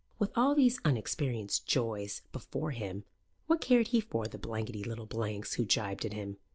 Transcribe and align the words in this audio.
With 0.17 0.31
all 0.35 0.55
these 0.55 0.79
unexperienced 0.83 1.67
joys 1.67 2.23
before 2.31 2.71
him, 2.71 3.03
what 3.45 3.61
cared 3.61 3.89
he 3.89 4.01
for 4.01 4.25
the 4.27 4.39
blankety 4.39 4.83
little 4.83 5.05
blanks 5.05 5.53
who 5.53 5.63
gibed 5.65 6.05
at 6.05 6.13
him? 6.13 6.37